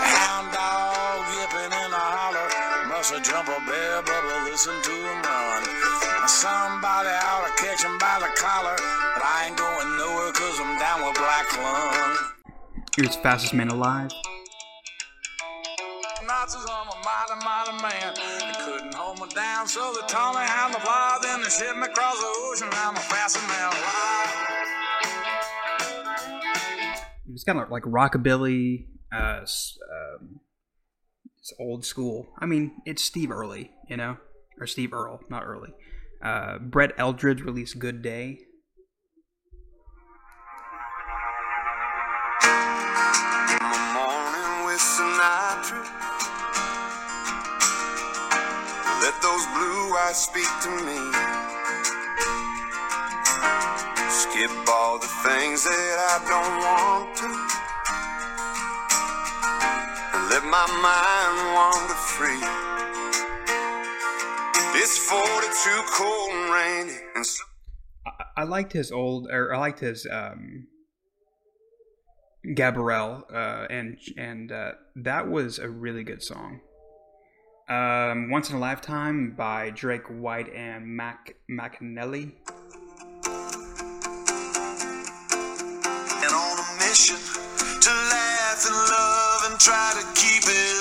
Hound 0.00 0.48
dog 0.48 1.20
yipping 1.28 1.72
in 1.76 1.90
the 1.92 2.00
holler, 2.00 2.48
must 2.88 3.12
have 3.12 3.20
jumped 3.20 3.52
a 3.52 3.60
bear, 3.68 4.00
but 4.00 4.24
listen 4.48 4.72
to 4.80 4.96
him 4.96 5.20
run. 5.20 5.62
Somebody 6.24 7.12
ought 7.12 7.44
to 7.44 7.52
catch 7.60 7.84
him 7.84 7.98
by 7.98 8.16
the 8.16 8.32
collar, 8.40 8.76
but 9.12 9.20
I 9.20 9.52
ain't 9.52 9.58
going 9.60 9.83
Here's 12.96 13.16
Fastest 13.16 13.54
Man 13.54 13.68
Alive. 13.68 14.10
bosses, 16.44 16.68
I'm 16.70 16.88
a 16.88 16.96
mighty, 17.04 17.44
mighty 17.44 17.82
man. 17.82 18.14
They 18.14 18.64
couldn't 18.64 18.94
hold 18.94 19.18
me 19.18 19.26
down, 19.34 19.66
so 19.66 19.92
they 19.94 20.00
me 20.00 20.46
how 20.46 20.68
to 20.72 20.80
fly. 20.80 21.18
Then 21.22 21.42
they 21.42 21.48
shipped 21.48 21.76
me 21.76 21.84
across 21.84 22.18
the 22.20 22.26
ocean, 22.26 22.68
I'm 22.72 22.96
a 22.96 23.00
faster 23.00 23.40
man 23.48 23.72
alive. 23.72 24.30
It's 27.32 27.44
kind 27.44 27.58
of 27.58 27.70
like 27.70 27.82
rockabilly, 27.84 28.86
uh, 29.12 29.40
um, 29.40 30.40
it's 31.38 31.52
old 31.58 31.84
school. 31.84 32.28
I 32.38 32.46
mean, 32.46 32.80
it's 32.86 33.02
Steve 33.02 33.30
Early, 33.30 33.70
you 33.88 33.96
know, 33.96 34.18
or 34.60 34.66
Steve 34.66 34.92
Earle, 34.92 35.20
not 35.28 35.44
Early. 35.44 35.70
Uh, 36.22 36.58
Brett 36.58 36.96
Eldredge 36.96 37.42
released 37.42 37.78
"Good 37.78 38.02
Day." 38.02 38.40
Let 49.14 49.22
those 49.22 49.46
blue 49.46 49.94
eyes 49.96 50.16
speak 50.16 50.48
to 50.62 50.70
me. 50.70 50.98
Skip 54.10 54.50
all 54.68 54.98
the 54.98 55.06
things 55.22 55.62
that 55.64 55.96
I 56.10 56.18
don't 56.26 56.58
want 56.58 57.16
to. 57.18 57.28
Let 60.30 60.44
my 60.50 60.66
mind 60.82 61.36
wander 61.54 61.94
free. 61.94 62.42
It's 64.82 64.98
42 64.98 65.82
cold 65.92 66.30
and 66.32 66.52
rainy. 66.52 66.98
And 67.14 67.24
so 67.24 67.44
I, 68.04 68.10
I 68.38 68.44
liked 68.44 68.72
his 68.72 68.90
old, 68.90 69.28
or 69.30 69.54
I 69.54 69.58
liked 69.58 69.78
his 69.78 70.08
um, 70.10 70.66
Gabrielle, 72.54 73.26
uh, 73.32 73.66
and 73.70 73.96
and 74.16 74.50
uh, 74.50 74.72
that 74.96 75.28
was 75.28 75.60
a 75.60 75.68
really 75.68 76.02
good 76.02 76.22
song. 76.22 76.60
Um, 77.66 78.28
Once 78.28 78.50
in 78.50 78.56
a 78.56 78.58
Lifetime 78.58 79.30
by 79.30 79.70
Drake 79.70 80.06
White 80.08 80.52
and 80.52 80.86
Mac 80.86 81.34
McAnally. 81.48 82.32
and 86.24 86.32
on 86.32 86.58
a 86.58 86.66
mission 86.84 87.16
to 87.80 87.90
laugh 87.90 88.66
and 88.66 88.76
love 88.76 89.50
and 89.50 89.58
try 89.58 89.92
to 89.96 90.04
keep 90.20 90.44
it 90.44 90.73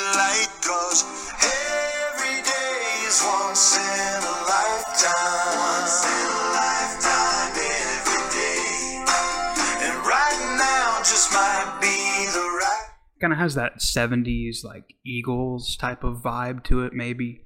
kind 13.24 13.34
of 13.34 13.40
has 13.40 13.56
that 13.56 13.80
70s 13.80 14.64
like 14.64 14.94
eagles 15.06 15.76
type 15.78 16.04
of 16.04 16.18
vibe 16.18 16.64
to 16.66 16.84
it 16.84 16.94
maybe. 16.94 17.42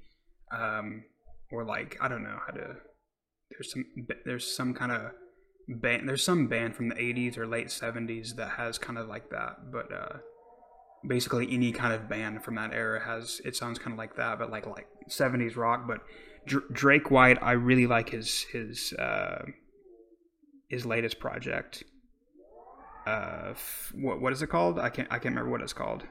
Um 0.50 1.04
or 1.50 1.64
like 1.64 1.96
i 2.00 2.08
don't 2.08 2.22
know 2.22 2.38
how 2.46 2.52
to 2.52 2.76
there's 3.50 3.72
some 3.72 3.84
there's 4.24 4.56
some 4.56 4.74
kind 4.74 4.92
of 4.92 5.12
band 5.68 6.08
there's 6.08 6.24
some 6.24 6.46
band 6.46 6.74
from 6.74 6.88
the 6.88 6.94
80s 6.94 7.36
or 7.36 7.46
late 7.46 7.68
70s 7.68 8.36
that 8.36 8.50
has 8.50 8.78
kind 8.78 8.98
of 8.98 9.08
like 9.08 9.30
that 9.30 9.70
but 9.72 9.92
uh 9.92 10.18
basically 11.06 11.48
any 11.52 11.72
kind 11.72 11.92
of 11.92 12.08
band 12.08 12.42
from 12.42 12.56
that 12.56 12.72
era 12.72 13.04
has 13.04 13.40
it 13.44 13.54
sounds 13.54 13.78
kind 13.78 13.92
of 13.92 13.98
like 13.98 14.16
that 14.16 14.38
but 14.38 14.50
like 14.50 14.66
like 14.66 14.88
70s 15.08 15.56
rock 15.56 15.86
but 15.86 16.00
Dr- 16.46 16.72
drake 16.72 17.10
white 17.10 17.38
i 17.42 17.52
really 17.52 17.86
like 17.86 18.10
his 18.10 18.46
his 18.52 18.92
uh 18.94 19.44
his 20.68 20.84
latest 20.84 21.18
project 21.18 21.84
uh 23.08 23.50
f- 23.50 23.92
what 23.94 24.20
what 24.20 24.32
is 24.32 24.42
it 24.42 24.48
called? 24.48 24.78
I 24.78 24.90
can't 24.90 25.08
i 25.10 25.18
can't 25.18 25.34
remember 25.34 25.50
what 25.50 25.62
it's 25.62 25.72
called. 25.72 26.02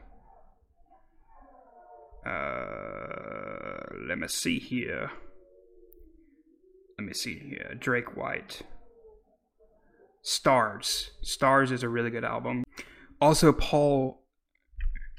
Uh 2.25 3.83
let 4.07 4.17
me 4.17 4.27
see 4.27 4.59
here. 4.59 5.11
Let 6.97 7.05
me 7.07 7.13
see 7.13 7.37
here. 7.37 7.75
Drake 7.79 8.17
white. 8.17 8.63
Stars. 10.23 11.11
Stars 11.21 11.71
is 11.71 11.83
a 11.83 11.89
really 11.89 12.09
good 12.09 12.25
album. 12.25 12.63
Also 13.21 13.53
paul 13.53 14.23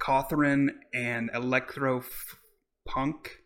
Cauthen 0.00 0.68
and 0.92 1.30
electro 1.34 1.98
F- 1.98 2.38
punk. 2.86 3.42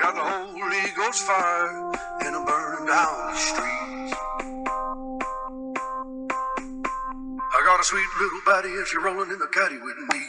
Got 0.00 0.14
the 0.14 0.20
Holy 0.20 0.90
Ghost 0.96 1.22
fire 1.24 1.92
and 2.20 2.36
I'm 2.36 2.44
burning 2.44 2.63
down 2.86 3.34
the. 3.34 4.12
I 7.40 7.62
got 7.64 7.80
a 7.80 7.84
sweet 7.84 8.06
little 8.20 8.40
body 8.44 8.68
and 8.68 8.86
she 8.86 8.98
rolling 8.98 9.30
in 9.30 9.38
the 9.38 9.46
caddy 9.46 9.78
with 9.78 9.96
me. 9.96 10.20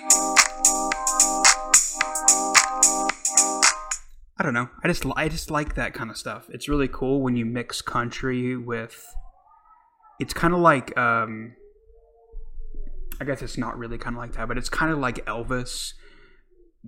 I 4.38 4.44
don't 4.44 4.54
know. 4.54 4.70
I 4.84 4.88
just 4.88 5.06
I 5.16 5.28
just 5.28 5.50
like 5.50 5.76
that 5.76 5.94
kind 5.94 6.10
of 6.10 6.18
stuff. 6.18 6.46
It's 6.50 6.70
really 6.70 6.88
cool 6.88 7.22
when 7.22 7.36
you 7.36 7.46
mix 7.46 7.82
country 7.82 8.56
with. 8.56 9.06
It's 10.20 10.34
kind 10.34 10.54
of 10.54 10.60
like 10.60 10.98
um. 10.98 11.56
I 13.20 13.24
guess 13.24 13.42
it's 13.42 13.58
not 13.58 13.78
really 13.78 13.98
kind 13.98 14.18
of 14.18 14.22
like 14.22 14.34
that, 14.34 14.50
but 14.50 14.58
it's 14.58 14.68
kind 14.68 14.92
of 14.92 15.00
like 15.00 15.26
Elvis. 15.26 15.94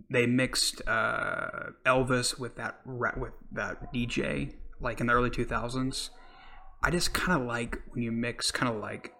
They 0.09 0.27
mixed 0.27 0.81
uh, 0.87 1.71
Elvis 1.85 2.37
with 2.37 2.57
that 2.57 2.81
with 2.85 3.33
that 3.53 3.93
DJ 3.93 4.53
like 4.79 4.99
in 4.99 5.07
the 5.07 5.13
early 5.13 5.29
two 5.29 5.45
thousands. 5.45 6.09
I 6.83 6.91
just 6.91 7.13
kind 7.13 7.41
of 7.41 7.47
like 7.47 7.79
when 7.89 8.03
you 8.03 8.11
mix 8.11 8.51
kind 8.51 8.73
of 8.73 8.79
like. 8.79 9.13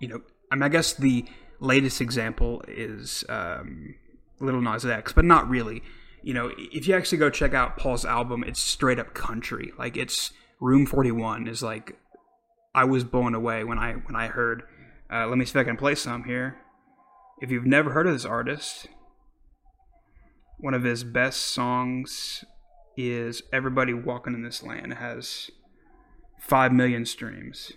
You 0.00 0.08
know, 0.08 0.20
I 0.50 0.54
mean, 0.54 0.62
I 0.62 0.68
guess 0.70 0.94
the 0.94 1.26
latest 1.60 2.00
example 2.00 2.62
is 2.66 3.22
um, 3.28 3.94
Little 4.40 4.62
Nas 4.62 4.86
X, 4.86 5.12
but 5.12 5.26
not 5.26 5.48
really 5.48 5.82
you 6.22 6.34
know, 6.34 6.50
if 6.56 6.86
you 6.86 6.94
actually 6.94 7.18
go 7.18 7.30
check 7.30 7.54
out 7.54 7.76
Paul's 7.76 8.04
album, 8.04 8.44
it's 8.46 8.60
straight 8.60 8.98
up 8.98 9.14
country. 9.14 9.72
Like 9.78 9.96
it's 9.96 10.32
Room 10.60 10.86
41 10.86 11.48
is 11.48 11.62
like 11.62 11.96
I 12.74 12.84
was 12.84 13.04
blown 13.04 13.34
away 13.34 13.64
when 13.64 13.78
I 13.78 13.94
when 13.94 14.16
I 14.16 14.28
heard 14.28 14.64
uh, 15.12 15.26
let 15.26 15.38
me 15.38 15.44
see 15.44 15.58
if 15.58 15.64
I 15.64 15.64
can 15.64 15.76
play 15.76 15.94
some 15.94 16.24
here. 16.24 16.58
If 17.40 17.50
you've 17.50 17.66
never 17.66 17.92
heard 17.92 18.06
of 18.06 18.12
this 18.12 18.24
artist, 18.24 18.88
one 20.58 20.74
of 20.74 20.84
his 20.84 21.04
best 21.04 21.40
songs 21.40 22.44
is 23.08 23.42
Everybody 23.52 23.94
Walking 23.94 24.34
in 24.34 24.42
This 24.42 24.62
Land. 24.62 24.92
Has 24.94 25.50
5 26.40 26.72
million 26.72 27.06
streams. 27.06 27.72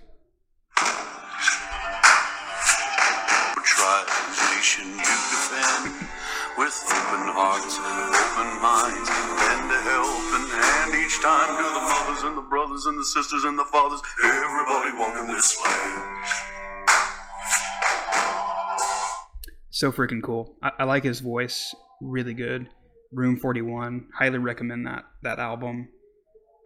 With 6.55 6.83
open 6.86 7.27
hearts 7.33 7.79
and 7.79 8.13
open 8.13 8.62
minds. 8.62 9.09
Lend 9.09 9.71
a 9.71 9.81
helping 9.88 10.47
hand 10.53 10.93
each 10.93 11.21
time 11.21 11.57
to 11.57 11.63
the 11.63 11.81
mothers 11.81 12.23
and 12.23 12.38
the 12.38 12.47
brothers 12.49 12.86
and 12.86 12.99
the 12.99 13.05
sisters 13.05 13.43
and 13.43 13.57
the 13.57 13.65
fathers. 13.65 14.01
Everybody 14.23 14.97
walking 14.97 15.27
this 15.33 15.57
land. 15.63 16.13
so 19.69 19.91
freaking 19.91 20.21
cool. 20.21 20.55
I, 20.62 20.71
I 20.79 20.83
like 20.83 21.03
his 21.03 21.19
voice, 21.19 21.75
really 22.01 22.33
good. 22.33 22.69
Room 23.13 23.38
Forty 23.38 23.62
One, 23.62 24.08
highly 24.17 24.39
recommend 24.39 24.86
that 24.88 25.06
that 25.21 25.39
album. 25.39 25.89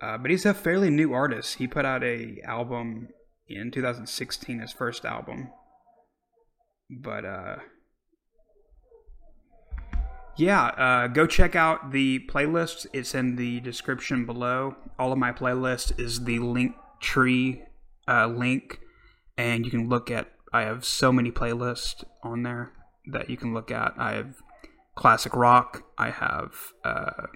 Uh, 0.02 0.18
but 0.18 0.30
he's 0.30 0.46
a 0.46 0.54
fairly 0.54 0.90
new 0.90 1.14
artist. 1.14 1.56
He 1.56 1.68
put 1.68 1.86
out 1.86 2.04
a 2.04 2.40
album 2.46 3.10
in 3.48 3.72
2016, 3.72 4.60
his 4.60 4.72
first 4.72 5.06
album. 5.06 5.50
But 6.90 7.26
uh, 7.26 7.56
yeah, 10.38 10.66
uh, 10.66 11.08
go 11.08 11.26
check 11.26 11.56
out 11.56 11.92
the 11.92 12.20
playlist. 12.30 12.86
It's 12.94 13.16
in 13.16 13.36
the 13.36 13.60
description 13.60 14.26
below. 14.26 14.76
All 15.00 15.12
of 15.12 15.18
my 15.18 15.32
playlist 15.32 16.00
is 16.00 16.26
the 16.26 16.40
link 16.40 16.76
tree 17.00 17.64
uh, 18.08 18.28
link, 18.28 18.80
and 19.38 19.66
you 19.66 19.72
can 19.72 19.90
look 19.90 20.12
at. 20.12 20.32
I 20.54 20.62
have 20.62 20.86
so 20.86 21.12
many 21.12 21.32
playlists 21.32 22.04
on 22.24 22.44
there 22.44 22.72
that 23.12 23.30
you 23.30 23.36
can 23.36 23.54
look 23.54 23.72
at. 23.72 23.94
I 23.98 24.14
have 24.14 24.36
classic 24.98 25.36
rock. 25.36 25.84
I 25.98 26.10
have 26.10 26.74
uh, 26.84 27.28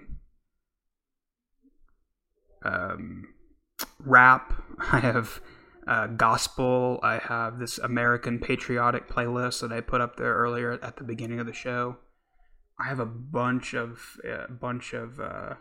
um, 2.66 3.34
rap. 4.00 4.52
I 4.92 5.00
have 5.00 5.40
uh, 5.88 6.08
gospel. 6.08 7.00
I 7.04 7.20
have 7.20 7.60
this 7.60 7.78
American 7.78 8.40
patriotic 8.40 9.08
playlist 9.08 9.62
that 9.62 9.72
I 9.72 9.80
put 9.80 10.02
up 10.02 10.18
there 10.18 10.34
earlier 10.34 10.74
at 10.84 10.98
the 10.98 11.04
beginning 11.04 11.40
of 11.40 11.46
the 11.46 11.54
show. 11.54 11.98
I 12.80 12.88
have 12.88 13.00
a 13.00 13.06
bunch 13.06 13.74
of 13.74 14.18
a 14.28 14.52
bunch 14.52 14.94
of. 14.94 15.20
Uh, 15.20 15.54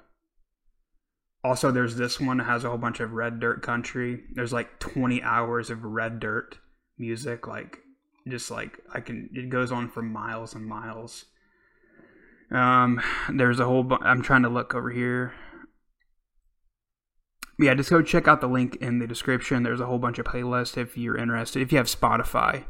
also, 1.44 1.70
there's 1.70 1.96
this 1.96 2.18
one 2.18 2.38
that 2.38 2.44
has 2.44 2.64
a 2.64 2.68
whole 2.68 2.78
bunch 2.78 3.00
of 3.00 3.12
red 3.12 3.40
dirt 3.40 3.62
country. 3.62 4.24
There's 4.34 4.52
like 4.52 4.78
20 4.78 5.22
hours 5.22 5.70
of 5.70 5.84
red 5.84 6.20
dirt 6.20 6.58
music, 6.98 7.46
like 7.46 7.78
just 8.26 8.50
like 8.50 8.78
I 8.92 9.00
can. 9.00 9.28
It 9.34 9.50
goes 9.50 9.70
on 9.70 9.90
for 9.90 10.02
miles 10.02 10.54
and 10.54 10.64
miles. 10.64 11.26
Um, 12.50 13.00
there's 13.32 13.60
a 13.60 13.64
whole. 13.64 13.84
Bu- 13.84 13.98
I'm 14.02 14.22
trying 14.22 14.42
to 14.42 14.48
look 14.48 14.74
over 14.74 14.90
here. 14.90 15.32
Yeah, 17.58 17.74
just 17.74 17.90
go 17.90 18.02
check 18.02 18.26
out 18.26 18.40
the 18.40 18.48
link 18.48 18.76
in 18.76 18.98
the 18.98 19.06
description. 19.06 19.62
There's 19.62 19.80
a 19.80 19.86
whole 19.86 19.98
bunch 19.98 20.18
of 20.18 20.26
playlists 20.26 20.78
if 20.78 20.96
you're 20.96 21.16
interested. 21.16 21.60
If 21.60 21.72
you 21.72 21.78
have 21.78 21.86
Spotify, 21.86 22.64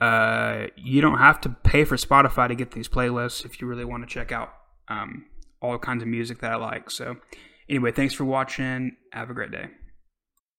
uh, 0.00 0.66
you 0.76 1.00
don't 1.00 1.18
have 1.18 1.40
to 1.42 1.48
pay 1.48 1.84
for 1.84 1.96
Spotify 1.96 2.48
to 2.48 2.54
get 2.54 2.72
these 2.72 2.88
playlists 2.88 3.44
if 3.44 3.60
you 3.60 3.66
really 3.66 3.86
want 3.86 4.06
to 4.06 4.12
check 4.12 4.30
out 4.30 4.52
um, 4.88 5.24
all 5.62 5.78
kinds 5.78 6.02
of 6.02 6.08
music 6.08 6.40
that 6.40 6.52
I 6.52 6.56
like. 6.56 6.90
So, 6.90 7.16
anyway, 7.70 7.90
thanks 7.90 8.12
for 8.12 8.24
watching. 8.24 8.96
Have 9.12 9.30
a 9.30 9.34
great 9.34 9.50
day. 9.50 9.68